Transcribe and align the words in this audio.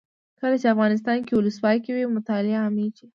کله 0.39 0.55
چې 0.61 0.67
افغانستان 0.73 1.17
کې 1.25 1.33
ولسواکي 1.35 1.91
وي 1.93 2.05
مطالعه 2.17 2.59
عامیږي. 2.65 3.05